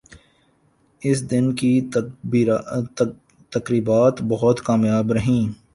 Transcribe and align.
اس 1.01 1.19
دن 1.31 1.45
کی 1.55 1.71
تقریبات 3.51 4.21
بہت 4.21 4.61
کامیاب 4.61 5.11
رہیں۔ 5.11 5.43